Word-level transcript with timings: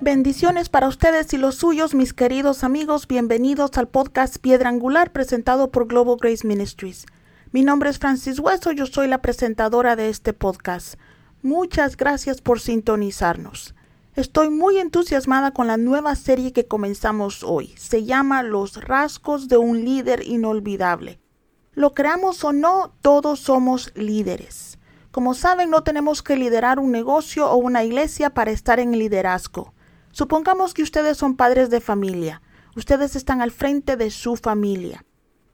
Bendiciones 0.00 0.70
para 0.70 0.88
ustedes 0.88 1.34
y 1.34 1.36
los 1.36 1.56
suyos, 1.56 1.94
mis 1.94 2.14
queridos 2.14 2.64
amigos. 2.64 3.06
Bienvenidos 3.06 3.76
al 3.76 3.88
podcast 3.88 4.38
Piedra 4.38 4.70
Angular 4.70 5.12
presentado 5.12 5.70
por 5.70 5.86
Global 5.86 6.16
Grace 6.18 6.46
Ministries. 6.46 7.04
Mi 7.52 7.62
nombre 7.62 7.90
es 7.90 7.98
Francis 7.98 8.38
Hueso, 8.38 8.72
yo 8.72 8.86
soy 8.86 9.08
la 9.08 9.20
presentadora 9.20 9.96
de 9.96 10.08
este 10.08 10.32
podcast. 10.32 10.94
Muchas 11.42 11.98
gracias 11.98 12.40
por 12.40 12.60
sintonizarnos. 12.60 13.74
Estoy 14.18 14.50
muy 14.50 14.78
entusiasmada 14.78 15.52
con 15.52 15.68
la 15.68 15.76
nueva 15.76 16.16
serie 16.16 16.52
que 16.52 16.66
comenzamos 16.66 17.44
hoy. 17.44 17.68
Se 17.78 18.02
llama 18.02 18.42
Los 18.42 18.82
rasgos 18.84 19.46
de 19.46 19.58
un 19.58 19.84
líder 19.84 20.26
inolvidable. 20.26 21.20
Lo 21.72 21.94
creamos 21.94 22.42
o 22.42 22.52
no, 22.52 22.92
todos 23.00 23.38
somos 23.38 23.92
líderes. 23.94 24.80
Como 25.12 25.34
saben, 25.34 25.70
no 25.70 25.84
tenemos 25.84 26.24
que 26.24 26.36
liderar 26.36 26.80
un 26.80 26.90
negocio 26.90 27.48
o 27.48 27.58
una 27.58 27.84
iglesia 27.84 28.30
para 28.30 28.50
estar 28.50 28.80
en 28.80 28.90
liderazgo. 28.90 29.72
Supongamos 30.10 30.74
que 30.74 30.82
ustedes 30.82 31.16
son 31.16 31.36
padres 31.36 31.70
de 31.70 31.80
familia. 31.80 32.42
Ustedes 32.74 33.14
están 33.14 33.40
al 33.40 33.52
frente 33.52 33.96
de 33.96 34.10
su 34.10 34.34
familia. 34.34 35.04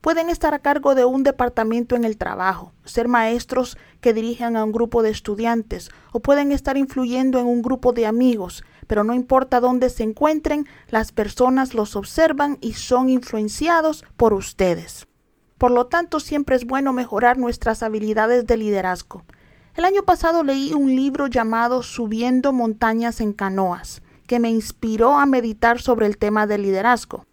Pueden 0.05 0.29
estar 0.29 0.53
a 0.53 0.59
cargo 0.59 0.95
de 0.95 1.07
un 1.07 1.23
departamento 1.23 1.97
en 1.97 2.05
el 2.05 2.19
trabajo, 2.19 2.75
ser 2.85 3.09
maestros 3.09 3.79
que 4.03 4.12
dirijan 4.12 4.55
a 4.55 4.62
un 4.62 4.71
grupo 4.71 5.03
de 5.03 5.09
estudiantes 5.09 5.89
o 6.12 6.21
pueden 6.21 6.53
estar 6.53 6.77
influyendo 6.77 7.39
en 7.39 7.47
un 7.47 7.62
grupo 7.62 7.95
de 7.95 8.05
amigos, 8.05 8.65
pero 8.87 9.03
no 9.03 9.15
importa 9.15 9.61
dónde 9.61 9.89
se 9.89 10.03
encuentren, 10.03 10.69
las 10.91 11.11
personas 11.11 11.73
los 11.73 11.97
observan 11.97 12.59
y 12.61 12.75
son 12.75 13.09
influenciados 13.09 14.05
por 14.19 14.34
ustedes. 14.34 15.09
Por 15.56 15.70
lo 15.70 15.87
tanto, 15.87 16.21
siempre 16.21 16.56
es 16.56 16.67
bueno 16.67 16.93
mejorar 16.93 17.39
nuestras 17.39 17.83
habilidades 17.83 18.47
de 18.47 18.59
liderazgo. 18.59 19.25
El 19.75 19.87
año 19.87 20.03
pasado 20.03 20.45
leí 20.45 20.75
un 20.75 20.95
libro 20.95 21.28
llamado 21.28 21.83
Subiendo 21.83 22.53
montañas 22.53 23.23
en 23.23 23.33
canoas 23.33 24.03
que 24.27 24.39
me 24.39 24.50
inspiró 24.50 25.19
a 25.19 25.25
meditar 25.25 25.81
sobre 25.81 26.05
el 26.05 26.19
tema 26.19 26.47
del 26.47 26.61
liderazgo. 26.61 27.25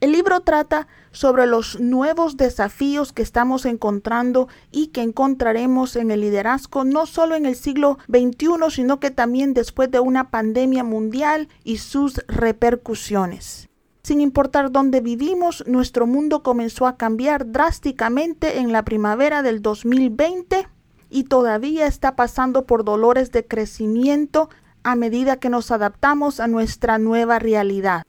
El 0.00 0.12
libro 0.12 0.42
trata 0.42 0.86
sobre 1.10 1.46
los 1.46 1.80
nuevos 1.80 2.36
desafíos 2.36 3.12
que 3.12 3.22
estamos 3.22 3.64
encontrando 3.64 4.46
y 4.70 4.88
que 4.88 5.02
encontraremos 5.02 5.96
en 5.96 6.12
el 6.12 6.20
liderazgo 6.20 6.84
no 6.84 7.04
solo 7.06 7.34
en 7.34 7.46
el 7.46 7.56
siglo 7.56 7.98
XXI, 8.08 8.70
sino 8.70 9.00
que 9.00 9.10
también 9.10 9.54
después 9.54 9.90
de 9.90 9.98
una 9.98 10.30
pandemia 10.30 10.84
mundial 10.84 11.48
y 11.64 11.78
sus 11.78 12.22
repercusiones. 12.28 13.68
Sin 14.04 14.20
importar 14.20 14.70
dónde 14.70 15.00
vivimos, 15.00 15.64
nuestro 15.66 16.06
mundo 16.06 16.44
comenzó 16.44 16.86
a 16.86 16.96
cambiar 16.96 17.50
drásticamente 17.50 18.58
en 18.58 18.70
la 18.70 18.84
primavera 18.84 19.42
del 19.42 19.62
2020 19.62 20.68
y 21.10 21.24
todavía 21.24 21.88
está 21.88 22.14
pasando 22.14 22.66
por 22.66 22.84
dolores 22.84 23.32
de 23.32 23.44
crecimiento 23.44 24.48
a 24.84 24.94
medida 24.94 25.38
que 25.38 25.50
nos 25.50 25.72
adaptamos 25.72 26.38
a 26.38 26.46
nuestra 26.46 26.98
nueva 26.98 27.40
realidad. 27.40 28.04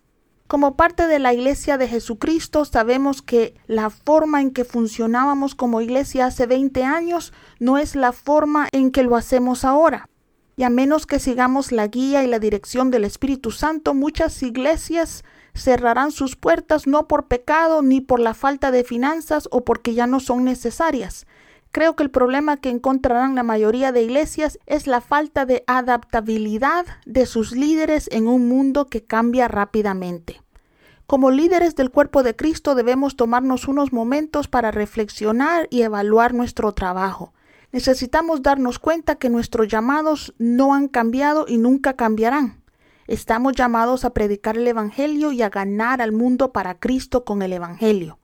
Como 0.49 0.75
parte 0.75 1.05
de 1.05 1.19
la 1.19 1.31
Iglesia 1.31 1.77
de 1.77 1.87
Jesucristo 1.87 2.65
sabemos 2.65 3.21
que 3.21 3.53
la 3.67 3.91
forma 3.91 4.41
en 4.41 4.49
que 4.49 4.65
funcionábamos 4.65 5.53
como 5.53 5.79
iglesia 5.79 6.25
hace 6.25 6.47
20 6.47 6.83
años 6.85 7.33
no 7.59 7.77
es 7.77 7.95
la 7.95 8.13
forma 8.13 8.67
en 8.71 8.89
que 8.89 9.03
lo 9.03 9.15
hacemos 9.15 9.63
ahora. 9.63 10.09
Y 10.57 10.63
a 10.63 10.71
menos 10.71 11.05
que 11.05 11.19
sigamos 11.19 11.71
la 11.71 11.85
guía 11.85 12.23
y 12.23 12.27
la 12.27 12.39
dirección 12.39 12.89
del 12.89 13.05
Espíritu 13.05 13.51
Santo, 13.51 13.93
muchas 13.93 14.41
iglesias 14.41 15.23
cerrarán 15.53 16.11
sus 16.11 16.35
puertas 16.35 16.87
no 16.87 17.07
por 17.07 17.27
pecado 17.27 17.83
ni 17.83 18.01
por 18.01 18.19
la 18.19 18.33
falta 18.33 18.71
de 18.71 18.83
finanzas 18.83 19.47
o 19.51 19.63
porque 19.63 19.93
ya 19.93 20.07
no 20.07 20.19
son 20.19 20.45
necesarias, 20.45 21.27
Creo 21.71 21.95
que 21.95 22.01
el 22.01 22.09
problema 22.09 22.57
que 22.57 22.69
encontrarán 22.69 23.35
la 23.35 23.43
mayoría 23.43 23.91
de 23.91 24.01
iglesias 24.01 24.57
es 24.65 24.87
la 24.87 25.01
falta 25.01 25.45
de 25.45 25.63
adaptabilidad 25.67 26.85
de 27.05 27.27
sus 27.27 27.51
líderes 27.51 28.09
en 28.11 28.27
un 28.27 28.47
mundo 28.47 28.87
que 28.87 29.03
cambia 29.03 29.47
rápidamente. 29.47 30.41
Como 31.05 31.29
líderes 31.29 31.75
del 31.75 31.91
cuerpo 31.91 32.23
de 32.23 32.35
Cristo 32.35 32.73
debemos 32.73 33.15
tomarnos 33.15 33.67
unos 33.67 33.93
momentos 33.93 34.47
para 34.47 34.71
reflexionar 34.71 35.67
y 35.69 35.83
evaluar 35.83 36.33
nuestro 36.33 36.71
trabajo. 36.71 37.33
Necesitamos 37.71 38.41
darnos 38.41 38.79
cuenta 38.79 39.15
que 39.15 39.29
nuestros 39.29 39.67
llamados 39.67 40.33
no 40.39 40.73
han 40.73 40.87
cambiado 40.87 41.45
y 41.47 41.59
nunca 41.59 41.93
cambiarán. 41.93 42.63
Estamos 43.05 43.53
llamados 43.53 44.05
a 44.05 44.11
predicar 44.11 44.57
el 44.57 44.67
Evangelio 44.67 45.31
y 45.31 45.43
a 45.43 45.49
ganar 45.49 46.01
al 46.01 46.11
mundo 46.13 46.51
para 46.51 46.79
Cristo 46.79 47.25
con 47.25 47.43
el 47.43 47.53
Evangelio. 47.53 48.17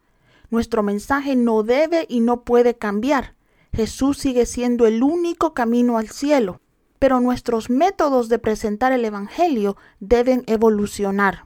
Nuestro 0.50 0.84
mensaje 0.84 1.36
no 1.36 1.64
debe 1.64 2.06
y 2.10 2.20
no 2.20 2.42
puede 2.42 2.76
cambiar. 2.76 3.35
Jesús 3.76 4.18
sigue 4.18 4.46
siendo 4.46 4.88
el 4.88 5.04
único 5.04 5.54
camino 5.54 5.98
al 5.98 6.10
cielo, 6.10 6.62
pero 6.98 7.20
nuestros 7.20 7.70
métodos 7.70 8.30
de 8.30 8.40
presentar 8.40 8.94
el 8.94 9.04
Evangelio 9.04 9.76
deben 10.00 10.44
evolucionar. 10.48 11.46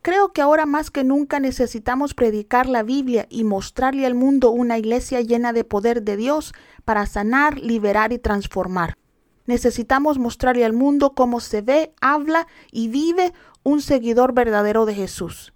Creo 0.00 0.32
que 0.32 0.40
ahora 0.40 0.64
más 0.64 0.90
que 0.90 1.04
nunca 1.04 1.38
necesitamos 1.38 2.14
predicar 2.14 2.66
la 2.66 2.82
Biblia 2.82 3.26
y 3.28 3.44
mostrarle 3.44 4.06
al 4.06 4.14
mundo 4.14 4.52
una 4.52 4.78
iglesia 4.78 5.20
llena 5.20 5.52
de 5.52 5.64
poder 5.64 6.02
de 6.02 6.16
Dios 6.16 6.54
para 6.86 7.04
sanar, 7.04 7.58
liberar 7.58 8.12
y 8.12 8.18
transformar. 8.18 8.96
Necesitamos 9.44 10.18
mostrarle 10.18 10.64
al 10.64 10.72
mundo 10.72 11.12
cómo 11.12 11.40
se 11.40 11.60
ve, 11.60 11.92
habla 12.00 12.46
y 12.72 12.88
vive 12.88 13.34
un 13.64 13.82
seguidor 13.82 14.32
verdadero 14.32 14.86
de 14.86 14.94
Jesús. 14.94 15.52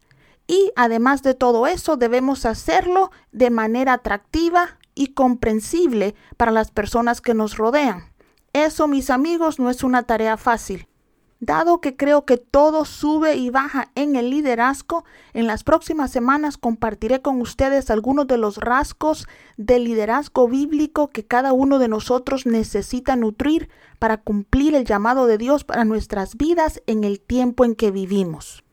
Y 0.46 0.72
además 0.76 1.22
de 1.22 1.34
todo 1.34 1.66
eso, 1.66 1.96
debemos 1.96 2.44
hacerlo 2.44 3.10
de 3.32 3.50
manera 3.50 3.92
atractiva, 3.94 4.79
y 5.00 5.14
comprensible 5.14 6.14
para 6.36 6.52
las 6.52 6.70
personas 6.70 7.22
que 7.22 7.32
nos 7.32 7.56
rodean. 7.56 8.12
Eso, 8.52 8.86
mis 8.86 9.08
amigos, 9.08 9.58
no 9.58 9.70
es 9.70 9.82
una 9.82 10.02
tarea 10.02 10.36
fácil. 10.36 10.88
Dado 11.38 11.80
que 11.80 11.96
creo 11.96 12.26
que 12.26 12.36
todo 12.36 12.84
sube 12.84 13.36
y 13.36 13.48
baja 13.48 13.90
en 13.94 14.14
el 14.14 14.28
liderazgo, 14.28 15.06
en 15.32 15.46
las 15.46 15.64
próximas 15.64 16.10
semanas 16.10 16.58
compartiré 16.58 17.22
con 17.22 17.40
ustedes 17.40 17.88
algunos 17.88 18.26
de 18.26 18.36
los 18.36 18.58
rasgos 18.58 19.26
del 19.56 19.84
liderazgo 19.84 20.48
bíblico 20.48 21.08
que 21.08 21.24
cada 21.24 21.54
uno 21.54 21.78
de 21.78 21.88
nosotros 21.88 22.44
necesita 22.44 23.16
nutrir 23.16 23.70
para 23.98 24.18
cumplir 24.18 24.74
el 24.74 24.84
llamado 24.84 25.26
de 25.26 25.38
Dios 25.38 25.64
para 25.64 25.86
nuestras 25.86 26.36
vidas 26.36 26.82
en 26.86 27.04
el 27.04 27.22
tiempo 27.22 27.64
en 27.64 27.74
que 27.74 27.90
vivimos. 27.90 28.64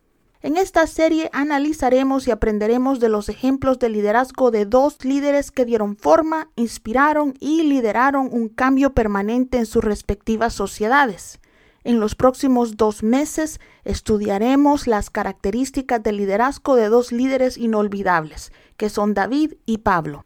En 0.41 0.55
esta 0.55 0.85
serie 0.85 1.29
analizaremos 1.33 2.27
y 2.27 2.31
aprenderemos 2.31 2.99
de 2.99 3.09
los 3.09 3.27
ejemplos 3.27 3.79
de 3.79 3.89
liderazgo 3.89 4.51
de 4.51 4.65
dos 4.65 5.03
líderes 5.03 5.51
que 5.51 5.65
dieron 5.65 5.97
forma, 5.97 6.49
inspiraron 6.55 7.33
y 7.39 7.63
lideraron 7.63 8.29
un 8.31 8.47
cambio 8.47 8.93
permanente 8.93 9.57
en 9.57 9.65
sus 9.65 9.83
respectivas 9.83 10.53
sociedades. 10.53 11.39
En 11.83 11.99
los 11.99 12.15
próximos 12.15 12.77
dos 12.77 13.01
meses 13.01 13.59
estudiaremos 13.83 14.87
las 14.87 15.09
características 15.09 16.03
del 16.03 16.17
liderazgo 16.17 16.75
de 16.75 16.89
dos 16.89 17.11
líderes 17.11 17.57
inolvidables, 17.57 18.51
que 18.75 18.89
son 18.89 19.13
David 19.13 19.53
y 19.65 19.79
Pablo. 19.79 20.25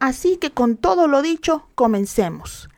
Así 0.00 0.36
que 0.36 0.50
con 0.50 0.76
todo 0.76 1.06
lo 1.06 1.22
dicho, 1.22 1.68
comencemos. 1.74 2.68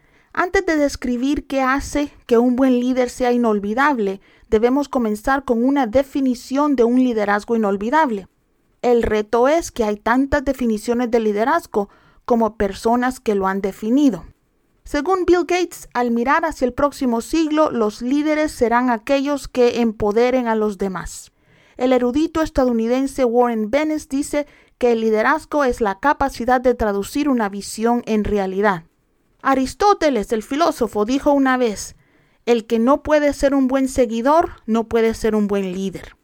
Antes 0.41 0.65
de 0.66 0.76
describir 0.76 1.49
qué 1.49 1.62
hace 1.62 2.12
que 2.26 2.38
un 2.38 2.54
buen 2.54 2.78
líder 2.78 3.10
sea 3.10 3.32
inolvidable, 3.32 4.21
debemos 4.49 4.88
comenzar 4.88 5.44
con 5.44 5.65
una 5.65 5.88
definición 5.88 6.76
de 6.76 6.84
un 6.84 7.03
liderazgo 7.03 7.56
inolvidable. 7.56 8.28
El 8.81 9.03
reto 9.03 9.48
es 9.48 9.72
que 9.72 9.82
hay 9.82 9.97
tantas 9.97 10.44
definiciones 10.44 11.10
de 11.10 11.19
liderazgo 11.19 11.88
como 12.25 12.56
personas 12.56 13.19
que 13.19 13.34
lo 13.34 13.48
han 13.48 13.60
definido. 13.60 14.27
Según 14.84 15.25
Bill 15.25 15.41
Gates, 15.41 15.88
al 15.93 16.12
mirar 16.12 16.44
hacia 16.44 16.66
el 16.66 16.72
próximo 16.72 17.21
siglo, 17.21 17.72
los 17.72 18.00
líderes 18.00 18.53
serán 18.53 18.91
aquellos 18.91 19.48
que 19.48 19.80
empoderen 19.80 20.47
a 20.47 20.54
los 20.54 20.78
demás. 20.78 21.33
El 21.77 21.92
erudito 21.92 22.42
estadounidense 22.42 23.24
Warren 23.24 23.72
Bennis 23.72 24.09
dice 24.09 24.47
que 24.78 24.92
el 24.92 25.01
liderazgo 25.01 25.65
es 25.65 25.80
la 25.80 25.98
capacidad 25.98 26.60
de 26.60 26.77
traducir 26.77 27.28
una 27.28 27.48
visión 27.48 28.04
en 28.07 28.22
realidad. 28.22 28.84
Aristóteles, 29.50 30.30
el 30.33 30.42
filósofo, 30.42 31.06
dijo 31.06 31.33
una 31.33 31.56
vez, 31.56 31.97
el 32.45 32.66
que 32.66 32.78
no 32.78 33.03
puede 33.03 33.33
ser 33.33 33.54
un 33.54 33.66
buen 33.66 33.89
seguidor 33.89 34.50
no 34.66 34.89
puede 34.89 35.15
ser 35.15 35.34
un 35.34 35.48
buen 35.48 35.72
líder. 35.72 36.16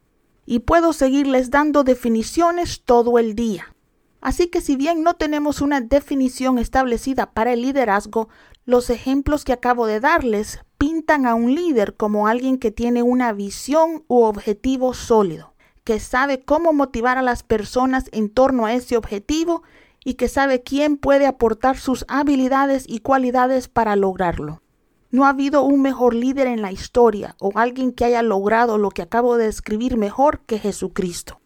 Y 0.44 0.58
puedo 0.58 0.92
seguirles 0.92 1.48
dando 1.48 1.84
definiciones 1.84 2.82
todo 2.84 3.18
el 3.18 3.34
día. 3.34 3.74
Así 4.20 4.48
que 4.48 4.60
si 4.60 4.76
bien 4.76 5.02
no 5.02 5.14
tenemos 5.14 5.62
una 5.62 5.80
definición 5.80 6.58
establecida 6.58 7.32
para 7.32 7.54
el 7.54 7.62
liderazgo, 7.62 8.28
los 8.66 8.90
ejemplos 8.90 9.46
que 9.46 9.54
acabo 9.54 9.86
de 9.86 10.00
darles 10.00 10.60
pintan 10.76 11.24
a 11.24 11.34
un 11.34 11.54
líder 11.54 11.96
como 11.96 12.28
alguien 12.28 12.58
que 12.58 12.72
tiene 12.72 13.02
una 13.02 13.32
visión 13.32 14.04
u 14.06 14.24
objetivo 14.24 14.92
sólido, 14.92 15.54
que 15.82 15.98
sabe 15.98 16.44
cómo 16.44 16.74
motivar 16.74 17.16
a 17.16 17.22
las 17.22 17.42
personas 17.42 18.04
en 18.12 18.28
torno 18.28 18.66
a 18.66 18.74
ese 18.74 18.98
objetivo 18.98 19.62
y 20.04 20.14
que 20.14 20.28
sabe 20.28 20.62
quién 20.62 20.96
puede 20.96 21.26
aportar 21.26 21.78
sus 21.78 22.04
habilidades 22.08 22.84
y 22.86 23.00
cualidades 23.00 23.68
para 23.68 23.96
lograrlo. 23.96 24.62
No 25.10 25.24
ha 25.24 25.30
habido 25.30 25.62
un 25.62 25.80
mejor 25.80 26.14
líder 26.14 26.46
en 26.46 26.60
la 26.60 26.72
historia 26.72 27.36
o 27.40 27.52
alguien 27.54 27.92
que 27.92 28.04
haya 28.04 28.22
logrado 28.22 28.78
lo 28.78 28.90
que 28.90 29.02
acabo 29.02 29.36
de 29.36 29.46
describir 29.46 29.96
mejor 29.96 30.40
que 30.40 30.58
Jesucristo. 30.58 31.40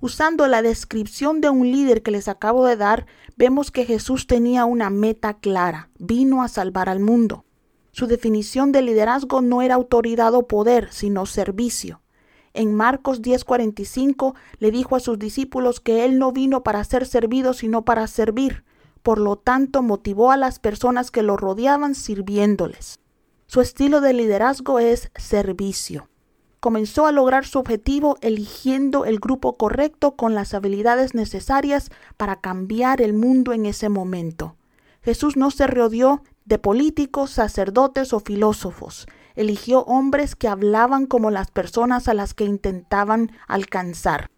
Usando 0.00 0.46
la 0.46 0.60
descripción 0.60 1.40
de 1.40 1.48
un 1.48 1.72
líder 1.72 2.02
que 2.02 2.10
les 2.10 2.28
acabo 2.28 2.66
de 2.66 2.76
dar, 2.76 3.06
vemos 3.36 3.70
que 3.70 3.86
Jesús 3.86 4.26
tenía 4.26 4.66
una 4.66 4.90
meta 4.90 5.34
clara, 5.34 5.88
vino 5.98 6.42
a 6.42 6.48
salvar 6.48 6.90
al 6.90 7.00
mundo. 7.00 7.46
Su 7.90 8.06
definición 8.06 8.70
de 8.70 8.82
liderazgo 8.82 9.40
no 9.40 9.62
era 9.62 9.76
autoridad 9.76 10.34
o 10.34 10.46
poder, 10.46 10.92
sino 10.92 11.24
servicio. 11.24 12.02
En 12.54 12.72
Marcos 12.72 13.20
10:45 13.20 14.34
le 14.58 14.70
dijo 14.70 14.94
a 14.94 15.00
sus 15.00 15.18
discípulos 15.18 15.80
que 15.80 16.04
Él 16.04 16.18
no 16.18 16.32
vino 16.32 16.62
para 16.62 16.82
ser 16.84 17.04
servido, 17.04 17.52
sino 17.52 17.84
para 17.84 18.06
servir. 18.06 18.64
Por 19.02 19.18
lo 19.18 19.36
tanto, 19.36 19.82
motivó 19.82 20.30
a 20.30 20.36
las 20.36 20.60
personas 20.60 21.10
que 21.10 21.22
lo 21.22 21.36
rodeaban 21.36 21.94
sirviéndoles. 21.94 23.00
Su 23.46 23.60
estilo 23.60 24.00
de 24.00 24.12
liderazgo 24.14 24.78
es 24.78 25.10
servicio. 25.16 26.08
Comenzó 26.60 27.06
a 27.06 27.12
lograr 27.12 27.44
su 27.44 27.58
objetivo 27.58 28.16
eligiendo 28.22 29.04
el 29.04 29.18
grupo 29.18 29.58
correcto 29.58 30.16
con 30.16 30.34
las 30.34 30.54
habilidades 30.54 31.12
necesarias 31.14 31.90
para 32.16 32.40
cambiar 32.40 33.02
el 33.02 33.12
mundo 33.12 33.52
en 33.52 33.66
ese 33.66 33.90
momento. 33.90 34.56
Jesús 35.02 35.36
no 35.36 35.50
se 35.50 35.66
rodeó 35.66 36.22
de 36.46 36.58
políticos, 36.58 37.32
sacerdotes 37.32 38.14
o 38.14 38.20
filósofos. 38.20 39.06
Eligió 39.34 39.80
hombres 39.82 40.36
que 40.36 40.48
hablaban 40.48 41.06
como 41.06 41.30
las 41.30 41.50
personas 41.50 42.08
a 42.08 42.14
las 42.14 42.34
que 42.34 42.44
intentaban 42.44 43.32
alcanzar, 43.48 44.30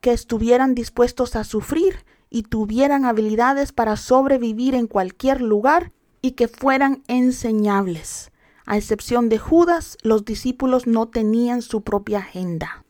que 0.00 0.12
estuvieran 0.12 0.74
dispuestos 0.74 1.34
a 1.36 1.44
sufrir 1.44 2.04
y 2.30 2.42
tuvieran 2.42 3.04
habilidades 3.04 3.72
para 3.72 3.96
sobrevivir 3.96 4.74
en 4.74 4.86
cualquier 4.86 5.40
lugar 5.40 5.92
y 6.20 6.32
que 6.32 6.48
fueran 6.48 7.02
enseñables. 7.08 8.30
A 8.66 8.76
excepción 8.76 9.28
de 9.28 9.38
Judas, 9.38 9.98
los 10.02 10.24
discípulos 10.24 10.86
no 10.86 11.08
tenían 11.08 11.60
su 11.60 11.82
propia 11.82 12.18
agenda. 12.20 12.84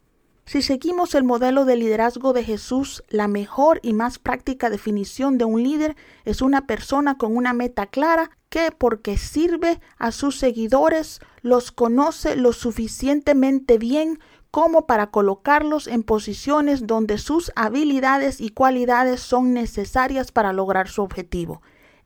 Si 0.47 0.61
seguimos 0.61 1.15
el 1.15 1.25
modelo 1.25 1.65
de 1.65 1.77
liderazgo 1.77 2.33
de 2.35 2.45
Jesús, 2.45 3.03
la 3.09 3.29
mejor 3.29 3.81
y 3.83 3.95
más 3.95 4.19
práctica 4.19 4.69
definición 4.69 5.39
de 5.39 5.47
un 5.47 5.63
líder 5.63 5.97
es 6.25 6.43
una 6.43 6.67
persona 6.67 7.17
con 7.17 7.35
una 7.37 7.55
meta 7.55 7.87
clara 7.87 8.31
que 8.51 8.71
porque 8.71 9.17
sirve 9.17 9.81
a 9.99 10.13
sus 10.13 10.39
seguidores 10.39 11.21
los 11.45 11.71
conoce 11.71 12.35
lo 12.35 12.53
suficientemente 12.53 13.79
bien 13.79 14.19
como 14.51 14.87
para 14.87 15.13
colocarlos 15.13 15.87
en 15.87 16.03
posiciones 16.03 16.89
donde 16.89 17.19
sus 17.19 17.53
habilidades 17.55 18.41
y 18.41 18.49
cualidades 18.49 19.21
son 19.21 19.53
necesarias 19.53 20.33
para 20.33 20.53
lograr 20.53 20.89
su 20.89 21.03
objetivo. 21.03 21.61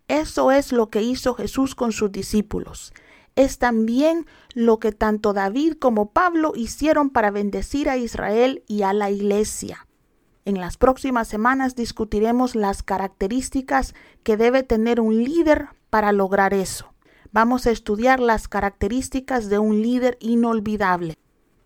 Eso 0.08 0.50
es 0.50 0.72
lo 0.72 0.90
que 0.90 1.02
hizo 1.02 1.34
Jesús 1.34 1.74
con 1.74 1.92
sus 1.92 2.12
discípulos 2.12 2.92
es 3.38 3.58
también 3.58 4.26
lo 4.52 4.80
que 4.80 4.90
tanto 4.90 5.32
David 5.32 5.74
como 5.74 6.10
Pablo 6.10 6.54
hicieron 6.56 7.08
para 7.08 7.30
bendecir 7.30 7.88
a 7.88 7.96
Israel 7.96 8.64
y 8.66 8.82
a 8.82 8.92
la 8.92 9.12
iglesia. 9.12 9.86
En 10.44 10.58
las 10.60 10.76
próximas 10.76 11.28
semanas 11.28 11.76
discutiremos 11.76 12.56
las 12.56 12.82
características 12.82 13.94
que 14.24 14.36
debe 14.36 14.64
tener 14.64 14.98
un 14.98 15.22
líder 15.22 15.68
para 15.88 16.10
lograr 16.10 16.52
eso. 16.52 16.92
Vamos 17.32 17.66
a 17.66 17.70
estudiar 17.70 18.20
las 18.20 18.48
características 18.48 19.48
de 19.48 19.58
un 19.58 19.82
líder 19.82 20.16
inolvidable. 20.20 21.16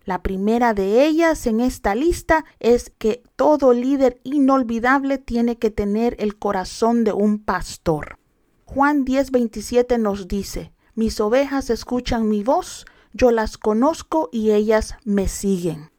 La 0.05 0.21
primera 0.21 0.73
de 0.73 1.05
ellas 1.05 1.47
en 1.47 1.61
esta 1.61 1.95
lista 1.95 2.43
es 2.59 2.91
que 2.97 3.23
todo 3.37 3.71
líder 3.71 4.19
inolvidable 4.23 5.17
tiene 5.17 5.57
que 5.57 5.71
tener 5.71 6.17
el 6.19 6.37
corazón 6.37 7.05
de 7.05 7.13
un 7.13 7.39
pastor. 7.39 8.19
Juan 8.65 9.05
10:27 9.05 9.97
nos 9.97 10.27
dice, 10.27 10.73
mis 10.95 11.21
ovejas 11.21 11.69
escuchan 11.69 12.27
mi 12.27 12.43
voz, 12.43 12.85
yo 13.13 13.31
las 13.31 13.57
conozco 13.57 14.29
y 14.31 14.51
ellas 14.51 14.95
me 15.05 15.29
siguen. 15.29 15.91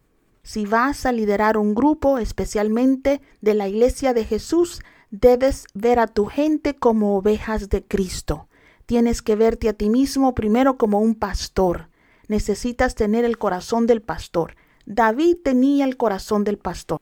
Si 0.42 0.66
vas 0.66 1.06
a 1.06 1.12
liderar 1.12 1.56
un 1.56 1.74
grupo, 1.74 2.18
especialmente 2.18 3.22
de 3.40 3.54
la 3.54 3.68
iglesia 3.68 4.12
de 4.12 4.24
Jesús, 4.24 4.82
debes 5.10 5.66
ver 5.72 5.98
a 5.98 6.06
tu 6.06 6.26
gente 6.26 6.76
como 6.76 7.16
ovejas 7.16 7.70
de 7.70 7.82
Cristo. 7.82 8.48
Tienes 8.86 9.22
que 9.22 9.36
verte 9.36 9.68
a 9.68 9.72
ti 9.72 9.88
mismo 9.88 10.34
primero 10.34 10.76
como 10.76 11.00
un 11.00 11.14
pastor. 11.14 11.88
Necesitas 12.28 12.94
tener 12.94 13.24
el 13.24 13.38
corazón 13.38 13.86
del 13.86 14.02
pastor. 14.02 14.56
David 14.86 15.38
tenía 15.42 15.84
el 15.84 15.96
corazón 15.96 16.44
del 16.44 16.58
pastor. 16.58 17.00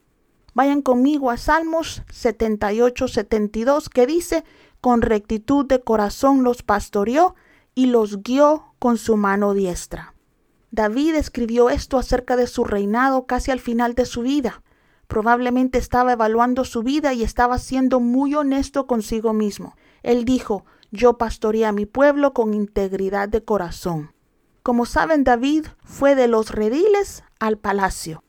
Vayan 0.53 0.81
conmigo 0.81 1.31
a 1.31 1.37
Salmos 1.37 2.03
78, 2.11 3.07
72, 3.07 3.89
que 3.89 4.05
dice, 4.05 4.43
con 4.79 5.01
rectitud 5.01 5.65
de 5.65 5.81
corazón 5.81 6.43
los 6.43 6.61
pastoreó 6.61 7.35
y 7.75 7.87
los 7.87 8.21
guió 8.21 8.73
con 8.79 8.97
su 8.97 9.17
mano 9.17 9.53
diestra. 9.53 10.13
David 10.71 11.15
escribió 11.15 11.69
esto 11.69 11.97
acerca 11.97 12.35
de 12.35 12.47
su 12.47 12.63
reinado 12.63 13.25
casi 13.25 13.51
al 13.51 13.59
final 13.59 13.93
de 13.93 14.05
su 14.05 14.21
vida. 14.21 14.61
Probablemente 15.07 15.77
estaba 15.77 16.13
evaluando 16.13 16.65
su 16.65 16.81
vida 16.81 17.13
y 17.13 17.23
estaba 17.23 17.57
siendo 17.59 17.99
muy 17.99 18.33
honesto 18.35 18.87
consigo 18.87 19.33
mismo. 19.33 19.75
Él 20.01 20.25
dijo, 20.25 20.65
yo 20.93 21.17
pastoreé 21.17 21.65
a 21.65 21.71
mi 21.71 21.87
pueblo 21.87 22.33
con 22.33 22.53
integridad 22.53 23.27
de 23.27 23.43
corazón. 23.43 24.13
Como 24.61 24.85
saben, 24.85 25.23
David 25.23 25.65
fue 25.83 26.13
de 26.13 26.27
los 26.27 26.51
rediles 26.51 27.23
al 27.39 27.57
palacio. 27.57 28.23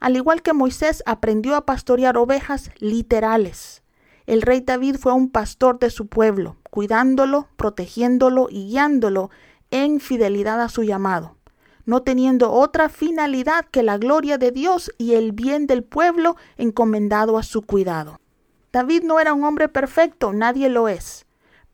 Al 0.00 0.16
igual 0.16 0.40
que 0.40 0.54
Moisés 0.54 1.02
aprendió 1.04 1.56
a 1.56 1.66
pastorear 1.66 2.16
ovejas 2.16 2.70
literales. 2.78 3.82
El 4.24 4.40
rey 4.40 4.62
David 4.62 4.96
fue 4.96 5.12
un 5.12 5.30
pastor 5.30 5.78
de 5.78 5.90
su 5.90 6.06
pueblo, 6.06 6.56
cuidándolo, 6.70 7.48
protegiéndolo 7.56 8.48
y 8.50 8.68
guiándolo 8.68 9.28
en 9.70 10.00
fidelidad 10.00 10.62
a 10.62 10.70
su 10.70 10.84
llamado, 10.84 11.36
no 11.84 12.02
teniendo 12.02 12.50
otra 12.50 12.88
finalidad 12.88 13.66
que 13.66 13.82
la 13.82 13.98
gloria 13.98 14.38
de 14.38 14.52
Dios 14.52 14.90
y 14.96 15.14
el 15.14 15.32
bien 15.32 15.66
del 15.66 15.84
pueblo 15.84 16.36
encomendado 16.56 17.36
a 17.36 17.42
su 17.42 17.60
cuidado. 17.60 18.20
David 18.72 19.02
no 19.02 19.20
era 19.20 19.34
un 19.34 19.44
hombre 19.44 19.68
perfecto, 19.68 20.32
nadie 20.32 20.70
lo 20.70 20.88
es. 20.88 21.25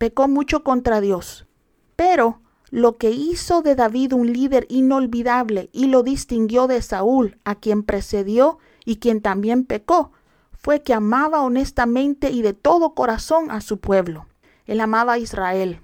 Pecó 0.02 0.26
mucho 0.26 0.64
contra 0.64 1.00
Dios. 1.00 1.46
Pero 1.94 2.40
lo 2.70 2.96
que 2.96 3.12
hizo 3.12 3.62
de 3.62 3.76
David 3.76 4.14
un 4.14 4.32
líder 4.32 4.66
inolvidable 4.68 5.70
y 5.72 5.86
lo 5.86 6.02
distinguió 6.02 6.66
de 6.66 6.82
Saúl, 6.82 7.38
a 7.44 7.54
quien 7.54 7.84
precedió 7.84 8.58
y 8.84 8.96
quien 8.96 9.20
también 9.20 9.62
pecó, 9.64 10.10
fue 10.58 10.82
que 10.82 10.92
amaba 10.92 11.42
honestamente 11.42 12.32
y 12.32 12.42
de 12.42 12.52
todo 12.52 12.96
corazón 12.96 13.52
a 13.52 13.60
su 13.60 13.78
pueblo. 13.78 14.26
Él 14.66 14.80
amaba 14.80 15.12
a 15.12 15.18
Israel. 15.18 15.82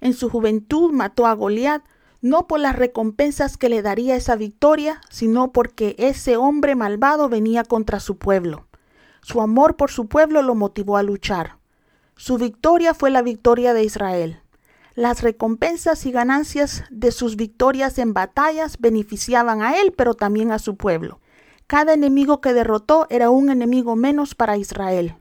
En 0.00 0.14
su 0.14 0.30
juventud 0.30 0.92
mató 0.92 1.26
a 1.26 1.32
Goliat, 1.32 1.82
no 2.20 2.46
por 2.46 2.60
las 2.60 2.76
recompensas 2.76 3.56
que 3.56 3.68
le 3.68 3.82
daría 3.82 4.14
esa 4.14 4.36
victoria, 4.36 5.00
sino 5.10 5.50
porque 5.50 5.96
ese 5.98 6.36
hombre 6.36 6.76
malvado 6.76 7.28
venía 7.28 7.64
contra 7.64 7.98
su 7.98 8.18
pueblo. 8.18 8.68
Su 9.20 9.40
amor 9.40 9.74
por 9.74 9.90
su 9.90 10.06
pueblo 10.06 10.42
lo 10.42 10.54
motivó 10.54 10.96
a 10.96 11.02
luchar. 11.02 11.57
Su 12.18 12.36
victoria 12.36 12.92
fue 12.92 13.08
la 13.10 13.22
victoria 13.22 13.72
de 13.72 13.84
Israel. 13.84 14.42
Las 14.94 15.22
recompensas 15.22 16.04
y 16.04 16.12
ganancias 16.12 16.84
de 16.90 17.12
sus 17.12 17.36
victorias 17.36 17.96
en 17.96 18.12
batallas 18.12 18.76
beneficiaban 18.78 19.62
a 19.62 19.80
él, 19.80 19.94
pero 19.96 20.12
también 20.12 20.52
a 20.52 20.58
su 20.58 20.76
pueblo. 20.76 21.20
Cada 21.66 21.94
enemigo 21.94 22.42
que 22.42 22.52
derrotó 22.52 23.06
era 23.08 23.30
un 23.30 23.48
enemigo 23.48 23.96
menos 23.96 24.34
para 24.34 24.58
Israel 24.58 25.16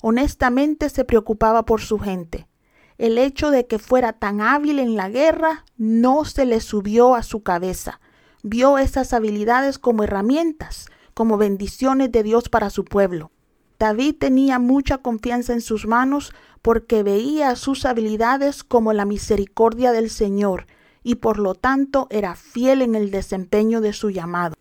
honestamente 0.00 0.88
se 0.88 1.04
preocupaba 1.04 1.64
por 1.64 1.80
su 1.80 1.98
gente. 1.98 2.48
El 2.96 3.18
hecho 3.18 3.50
de 3.50 3.66
que 3.66 3.78
fuera 3.78 4.12
tan 4.12 4.40
hábil 4.40 4.78
en 4.78 4.96
la 4.96 5.08
guerra 5.08 5.64
no 5.76 6.24
se 6.24 6.46
le 6.46 6.60
subió 6.60 7.14
a 7.14 7.22
su 7.22 7.42
cabeza. 7.42 8.00
Vio 8.42 8.78
esas 8.78 9.12
habilidades 9.12 9.78
como 9.78 10.04
herramientas, 10.04 10.86
como 11.14 11.36
bendiciones 11.36 12.10
de 12.10 12.22
Dios 12.22 12.48
para 12.48 12.70
su 12.70 12.84
pueblo. 12.84 13.30
David 13.78 14.16
tenía 14.18 14.58
mucha 14.58 14.98
confianza 14.98 15.52
en 15.52 15.60
sus 15.60 15.86
manos 15.86 16.32
porque 16.62 17.04
veía 17.04 17.54
sus 17.54 17.84
habilidades 17.84 18.64
como 18.64 18.92
la 18.92 19.04
misericordia 19.04 19.92
del 19.92 20.10
Señor 20.10 20.66
y 21.04 21.16
por 21.16 21.38
lo 21.38 21.54
tanto 21.54 22.08
era 22.10 22.34
fiel 22.34 22.82
en 22.82 22.96
el 22.96 23.12
desempeño 23.12 23.80
de 23.80 23.92
su 23.92 24.10
llamado. 24.10 24.56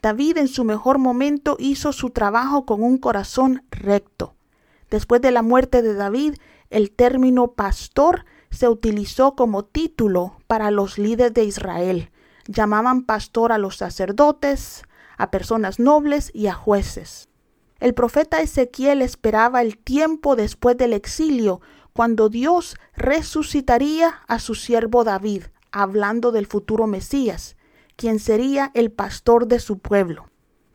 David 0.00 0.38
en 0.38 0.48
su 0.48 0.64
mejor 0.64 0.98
momento 0.98 1.56
hizo 1.58 1.92
su 1.92 2.10
trabajo 2.10 2.64
con 2.64 2.82
un 2.82 2.96
corazón 2.96 3.62
recto. 3.70 4.34
Después 4.90 5.20
de 5.20 5.30
la 5.30 5.42
muerte 5.42 5.82
de 5.82 5.94
David, 5.94 6.34
el 6.70 6.90
término 6.90 7.52
pastor 7.52 8.24
se 8.50 8.68
utilizó 8.68 9.36
como 9.36 9.64
título 9.64 10.38
para 10.46 10.70
los 10.70 10.98
líderes 10.98 11.34
de 11.34 11.44
Israel. 11.44 12.10
Llamaban 12.48 13.04
pastor 13.04 13.52
a 13.52 13.58
los 13.58 13.76
sacerdotes, 13.76 14.82
a 15.18 15.30
personas 15.30 15.78
nobles 15.78 16.30
y 16.34 16.48
a 16.48 16.54
jueces. 16.54 17.28
El 17.82 17.94
profeta 17.94 18.40
Ezequiel 18.40 19.02
esperaba 19.02 19.60
el 19.60 19.76
tiempo 19.76 20.36
después 20.36 20.76
del 20.76 20.92
exilio, 20.92 21.60
cuando 21.92 22.28
Dios 22.28 22.76
resucitaría 22.94 24.20
a 24.28 24.38
su 24.38 24.54
siervo 24.54 25.02
David, 25.02 25.46
hablando 25.72 26.30
del 26.30 26.46
futuro 26.46 26.86
Mesías, 26.86 27.56
quien 27.96 28.20
sería 28.20 28.70
el 28.74 28.92
pastor 28.92 29.48
de 29.48 29.58
su 29.58 29.80
pueblo. 29.80 30.26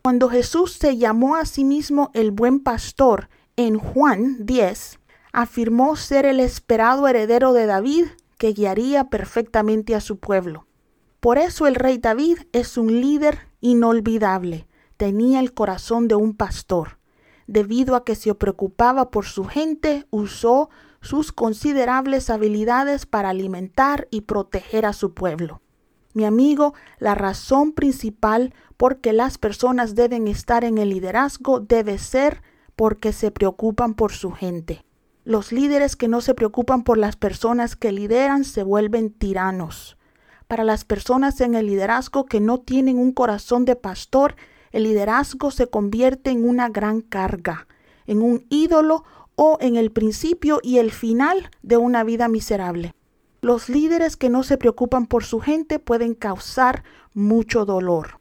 Cuando 0.03 0.27
Jesús 0.27 0.73
se 0.73 0.97
llamó 0.97 1.37
a 1.37 1.45
sí 1.45 1.63
mismo 1.63 2.11
el 2.13 2.31
buen 2.31 2.59
pastor, 2.59 3.29
en 3.55 3.79
Juan 3.79 4.45
10 4.45 4.99
afirmó 5.31 5.95
ser 5.95 6.25
el 6.25 6.41
esperado 6.41 7.07
heredero 7.07 7.53
de 7.53 7.67
David 7.67 8.07
que 8.37 8.51
guiaría 8.51 9.05
perfectamente 9.05 9.95
a 9.95 10.01
su 10.01 10.19
pueblo. 10.19 10.67
Por 11.21 11.37
eso 11.37 11.67
el 11.67 11.75
rey 11.75 11.99
David 11.99 12.39
es 12.51 12.75
un 12.75 12.99
líder 12.99 13.47
inolvidable. 13.61 14.67
Tenía 14.97 15.39
el 15.39 15.53
corazón 15.53 16.09
de 16.09 16.15
un 16.15 16.35
pastor. 16.35 16.96
Debido 17.47 17.95
a 17.95 18.03
que 18.03 18.15
se 18.15 18.35
preocupaba 18.35 19.09
por 19.09 19.25
su 19.25 19.45
gente, 19.45 20.05
usó 20.09 20.69
sus 21.01 21.31
considerables 21.31 22.29
habilidades 22.29 23.05
para 23.05 23.29
alimentar 23.29 24.07
y 24.11 24.21
proteger 24.21 24.85
a 24.85 24.93
su 24.93 25.13
pueblo. 25.13 25.61
Mi 26.13 26.25
amigo, 26.25 26.73
la 26.99 27.15
razón 27.15 27.71
principal 27.71 28.53
por 28.75 29.01
que 29.01 29.13
las 29.13 29.37
personas 29.37 29.95
deben 29.95 30.27
estar 30.27 30.63
en 30.63 30.77
el 30.77 30.89
liderazgo 30.89 31.59
debe 31.59 31.97
ser 31.97 32.41
porque 32.75 33.13
se 33.13 33.31
preocupan 33.31 33.93
por 33.93 34.11
su 34.11 34.31
gente. 34.31 34.83
Los 35.23 35.51
líderes 35.51 35.95
que 35.95 36.07
no 36.07 36.21
se 36.21 36.33
preocupan 36.33 36.83
por 36.83 36.97
las 36.97 37.15
personas 37.15 37.75
que 37.75 37.91
lideran 37.91 38.43
se 38.45 38.63
vuelven 38.63 39.11
tiranos. 39.11 39.97
Para 40.47 40.63
las 40.63 40.85
personas 40.85 41.41
en 41.41 41.55
el 41.55 41.67
liderazgo 41.67 42.25
que 42.25 42.39
no 42.39 42.59
tienen 42.59 42.97
un 42.97 43.11
corazón 43.11 43.65
de 43.65 43.75
pastor, 43.75 44.35
el 44.77 44.83
liderazgo 44.83 45.49
se 45.49 45.65
convierte 45.65 46.29
en 46.29 46.47
una 46.47 46.69
gran 46.69 47.01
carga, 47.01 47.67
en 48.05 48.21
un 48.21 48.45
ídolo 48.49 49.03
o 49.35 49.57
en 49.59 49.75
el 49.75 49.91
principio 49.91 50.59
y 50.61 50.77
el 50.77 50.91
final 50.91 51.49
de 51.63 51.77
una 51.77 52.03
vida 52.03 52.27
miserable. 52.27 52.93
Los 53.41 53.69
líderes 53.69 54.17
que 54.17 54.29
no 54.29 54.43
se 54.43 54.59
preocupan 54.59 55.07
por 55.07 55.23
su 55.23 55.39
gente 55.39 55.79
pueden 55.79 56.13
causar 56.13 56.83
mucho 57.15 57.65
dolor. 57.65 58.19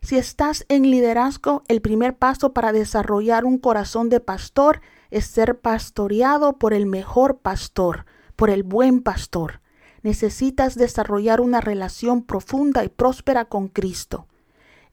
Si 0.00 0.16
estás 0.16 0.64
en 0.68 0.88
liderazgo, 0.92 1.64
el 1.66 1.80
primer 1.80 2.16
paso 2.16 2.52
para 2.52 2.70
desarrollar 2.70 3.44
un 3.44 3.58
corazón 3.58 4.08
de 4.08 4.20
pastor 4.20 4.82
es 5.10 5.26
ser 5.26 5.58
pastoreado 5.58 6.56
por 6.56 6.72
el 6.72 6.86
mejor 6.86 7.38
pastor, 7.38 8.06
por 8.36 8.48
el 8.48 8.62
buen 8.62 9.02
pastor. 9.02 9.60
Necesitas 10.02 10.76
desarrollar 10.76 11.40
una 11.40 11.60
relación 11.60 12.22
profunda 12.22 12.84
y 12.84 12.88
próspera 12.90 13.46
con 13.46 13.66
Cristo. 13.66 14.28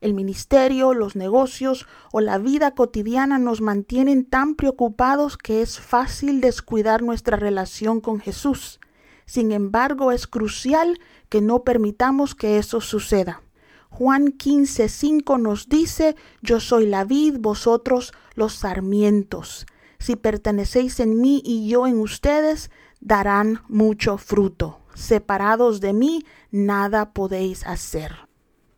El 0.04 0.12
ministerio, 0.12 0.92
los 0.92 1.16
negocios 1.16 1.86
o 2.12 2.20
la 2.20 2.36
vida 2.36 2.74
cotidiana 2.74 3.38
nos 3.38 3.62
mantienen 3.62 4.26
tan 4.26 4.54
preocupados 4.54 5.38
que 5.38 5.62
es 5.62 5.80
fácil 5.80 6.42
descuidar 6.42 7.00
nuestra 7.00 7.38
relación 7.38 8.02
con 8.02 8.20
Jesús. 8.20 8.80
Sin 9.24 9.50
embargo, 9.50 10.12
es 10.12 10.26
crucial 10.26 11.00
que 11.30 11.40
no 11.40 11.64
permitamos 11.64 12.34
que 12.34 12.58
eso 12.58 12.82
suceda. 12.82 13.40
Juan 13.88 14.36
15:5 14.36 15.40
nos 15.40 15.70
dice, 15.70 16.16
Yo 16.42 16.60
soy 16.60 16.84
la 16.84 17.04
vid, 17.06 17.38
vosotros 17.38 18.12
los 18.34 18.52
sarmientos. 18.52 19.64
Si 19.98 20.16
pertenecéis 20.16 21.00
en 21.00 21.18
mí 21.18 21.40
y 21.42 21.66
yo 21.66 21.86
en 21.86 21.98
ustedes, 21.98 22.70
darán 23.00 23.62
mucho 23.68 24.18
fruto. 24.18 24.80
Separados 24.92 25.80
de 25.80 25.94
mí, 25.94 26.26
nada 26.50 27.14
podéis 27.14 27.66
hacer. 27.66 28.33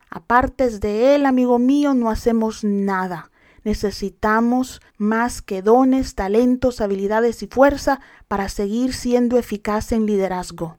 Apartes 0.09 0.79
de 0.79 1.15
Él, 1.15 1.25
amigo 1.25 1.59
mío, 1.59 1.93
no 1.93 2.09
hacemos 2.09 2.63
nada. 2.63 3.31
Necesitamos 3.63 4.81
más 4.97 5.41
que 5.41 5.61
dones, 5.61 6.15
talentos, 6.15 6.79
habilidades 6.79 7.43
y 7.43 7.47
fuerza 7.47 7.99
para 8.27 8.47
seguir 8.47 8.93
siendo 8.93 9.37
eficaz 9.37 9.91
en 9.91 10.05
liderazgo. 10.05 10.77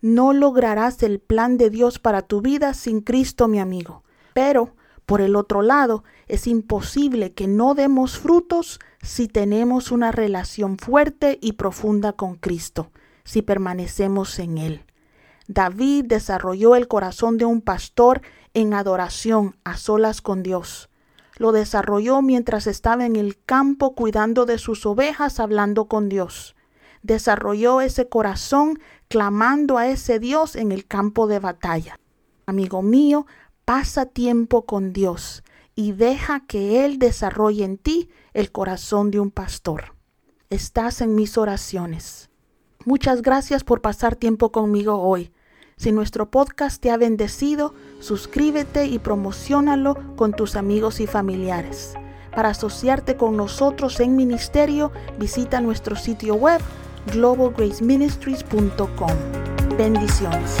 No 0.00 0.32
lograrás 0.32 1.02
el 1.02 1.20
plan 1.20 1.56
de 1.56 1.70
Dios 1.70 1.98
para 1.98 2.22
tu 2.22 2.40
vida 2.40 2.74
sin 2.74 3.00
Cristo, 3.00 3.48
mi 3.48 3.60
amigo. 3.60 4.02
Pero, 4.34 4.74
por 5.06 5.20
el 5.20 5.36
otro 5.36 5.62
lado, 5.62 6.02
es 6.26 6.48
imposible 6.48 7.32
que 7.32 7.46
no 7.46 7.74
demos 7.74 8.18
frutos 8.18 8.80
si 9.02 9.28
tenemos 9.28 9.92
una 9.92 10.10
relación 10.10 10.78
fuerte 10.78 11.38
y 11.40 11.52
profunda 11.52 12.12
con 12.12 12.34
Cristo, 12.34 12.90
si 13.24 13.42
permanecemos 13.42 14.38
en 14.40 14.58
Él. 14.58 14.84
David 15.48 16.06
desarrolló 16.06 16.74
el 16.74 16.88
corazón 16.88 17.38
de 17.38 17.44
un 17.44 17.60
pastor 17.60 18.22
en 18.56 18.72
adoración 18.72 19.54
a 19.64 19.76
solas 19.76 20.22
con 20.22 20.42
Dios. 20.42 20.88
Lo 21.36 21.52
desarrolló 21.52 22.22
mientras 22.22 22.66
estaba 22.66 23.04
en 23.04 23.14
el 23.14 23.38
campo 23.44 23.94
cuidando 23.94 24.46
de 24.46 24.56
sus 24.56 24.86
ovejas, 24.86 25.40
hablando 25.40 25.88
con 25.88 26.08
Dios. 26.08 26.56
Desarrolló 27.02 27.82
ese 27.82 28.08
corazón 28.08 28.78
clamando 29.08 29.76
a 29.76 29.88
ese 29.88 30.18
Dios 30.18 30.56
en 30.56 30.72
el 30.72 30.86
campo 30.86 31.26
de 31.26 31.38
batalla. 31.38 32.00
Amigo 32.46 32.80
mío, 32.80 33.26
pasa 33.66 34.06
tiempo 34.06 34.64
con 34.64 34.94
Dios 34.94 35.44
y 35.74 35.92
deja 35.92 36.40
que 36.46 36.86
Él 36.86 36.98
desarrolle 36.98 37.62
en 37.62 37.76
ti 37.76 38.08
el 38.32 38.52
corazón 38.52 39.10
de 39.10 39.20
un 39.20 39.30
pastor. 39.30 39.94
Estás 40.48 41.02
en 41.02 41.14
mis 41.14 41.36
oraciones. 41.36 42.30
Muchas 42.86 43.20
gracias 43.20 43.64
por 43.64 43.82
pasar 43.82 44.16
tiempo 44.16 44.50
conmigo 44.50 44.94
hoy. 45.02 45.30
Si 45.78 45.92
nuestro 45.92 46.30
podcast 46.30 46.80
te 46.80 46.90
ha 46.90 46.96
bendecido, 46.96 47.74
suscríbete 48.00 48.86
y 48.86 48.98
promocionalo 48.98 50.16
con 50.16 50.32
tus 50.32 50.56
amigos 50.56 51.00
y 51.00 51.06
familiares. 51.06 51.92
Para 52.34 52.48
asociarte 52.48 53.18
con 53.18 53.36
nosotros 53.36 54.00
en 54.00 54.16
ministerio, 54.16 54.90
visita 55.18 55.60
nuestro 55.60 55.94
sitio 55.94 56.34
web 56.34 56.62
globalgraceministries.com. 57.12 59.76
Bendiciones. 59.76 60.56